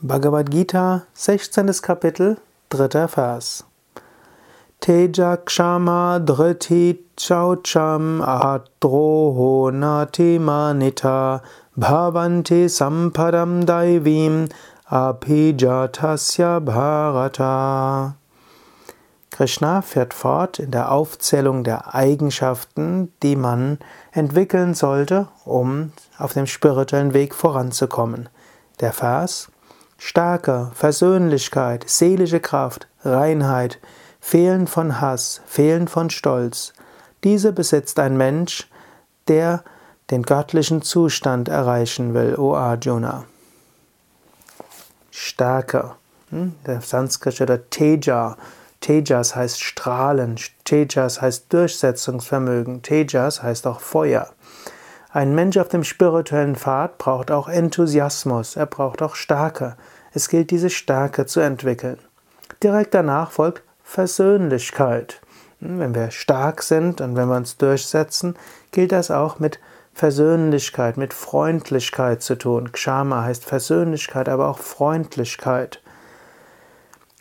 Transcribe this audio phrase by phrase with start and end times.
[0.00, 1.82] Bhagavad Gita, 16.
[1.82, 2.36] Kapitel,
[2.70, 3.08] 3.
[3.08, 3.64] Vers.
[4.80, 11.42] Teja kshama dhriti chaucham ahadroho nati manita
[11.76, 14.48] bhavanti sampadam daivim
[14.88, 18.14] abhijatasya bharata.
[19.32, 23.80] Krishna fährt fort in der Aufzählung der Eigenschaften, die man
[24.12, 28.28] entwickeln sollte, um auf dem spirituellen Weg voranzukommen.
[28.78, 29.50] Der Vers
[29.98, 33.78] Stärke, Versöhnlichkeit, seelische Kraft, Reinheit,
[34.20, 36.72] Fehlen von Hass, Fehlen von Stolz.
[37.24, 38.68] Diese besitzt ein Mensch,
[39.26, 39.64] der
[40.10, 43.24] den göttlichen Zustand erreichen will, O Arjuna.
[45.10, 45.92] Stärke.
[46.30, 46.54] Hm?
[46.66, 48.36] Der Sanskrit oder Teja.
[48.80, 54.30] Tejas heißt Strahlen, Tejas heißt Durchsetzungsvermögen, Tejas heißt auch Feuer.
[55.18, 59.76] Ein Mensch auf dem spirituellen Pfad braucht auch Enthusiasmus, er braucht auch Stärke.
[60.12, 61.98] Es gilt, diese Stärke zu entwickeln.
[62.62, 65.20] Direkt danach folgt Versöhnlichkeit.
[65.58, 68.36] Wenn wir stark sind und wenn wir uns durchsetzen,
[68.70, 69.58] gilt das auch mit
[69.92, 72.70] Versöhnlichkeit, mit Freundlichkeit zu tun.
[72.70, 75.82] Kshama heißt Versöhnlichkeit, aber auch Freundlichkeit.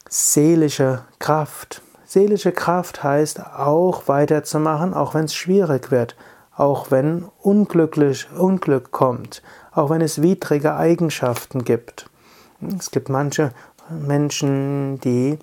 [0.08, 1.82] Seelische Kraft.
[2.06, 6.16] Seelische Kraft heißt auch weiterzumachen, auch wenn es schwierig wird
[6.58, 9.42] auch wenn unglücklich Unglück kommt,
[9.72, 12.10] auch wenn es widrige Eigenschaften gibt.
[12.78, 13.52] Es gibt manche
[13.90, 15.38] Menschen, die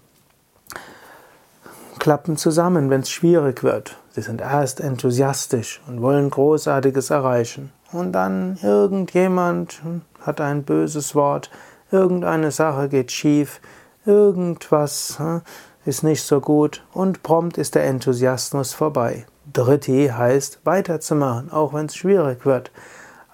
[2.01, 3.97] klappen zusammen, wenn es schwierig wird.
[4.11, 7.73] Sie sind erst enthusiastisch und wollen Großartiges erreichen.
[7.93, 9.81] Und dann irgendjemand
[10.21, 11.51] hat ein böses Wort,
[11.91, 13.61] irgendeine Sache geht schief,
[14.05, 15.43] irgendwas hm,
[15.85, 19.27] ist nicht so gut und prompt ist der Enthusiasmus vorbei.
[19.55, 22.71] Dritti heißt weiterzumachen, auch wenn es schwierig wird.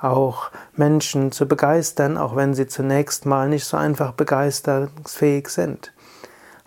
[0.01, 5.93] Auch Menschen zu begeistern, auch wenn sie zunächst mal nicht so einfach begeisterungsfähig sind.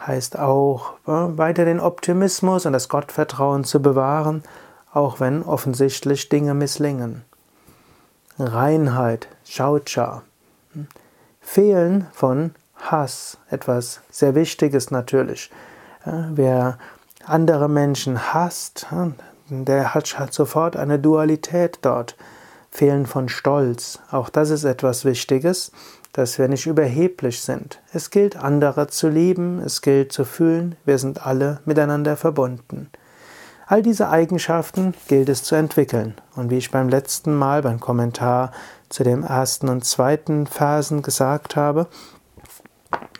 [0.05, 4.43] Heißt auch weiter den Optimismus und das Gottvertrauen zu bewahren,
[4.91, 7.23] auch wenn offensichtlich Dinge misslingen.
[8.37, 10.23] Reinheit, Shaucha.
[11.41, 15.49] Fehlen von Hass, etwas sehr Wichtiges natürlich.
[16.05, 16.77] Wer
[17.25, 18.87] andere Menschen hasst,
[19.49, 22.15] der hat sofort eine Dualität dort.
[22.71, 23.99] Fehlen von Stolz.
[24.09, 25.71] Auch das ist etwas Wichtiges,
[26.11, 27.79] dass wir nicht überheblich sind.
[27.91, 32.89] Es gilt, andere zu lieben, es gilt zu fühlen, wir sind alle miteinander verbunden.
[33.67, 36.15] All diese Eigenschaften gilt es zu entwickeln.
[36.35, 38.51] Und wie ich beim letzten Mal beim Kommentar
[38.89, 41.87] zu dem ersten und zweiten Versen gesagt habe,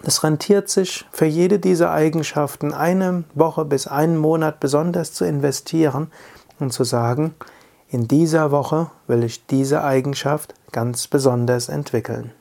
[0.06, 6.12] es rentiert sich für jede dieser Eigenschaften eine Woche bis einen Monat besonders zu investieren
[6.60, 7.34] und zu sagen,
[7.88, 12.32] in dieser Woche will ich diese Eigenschaft ganz besonders entwickeln.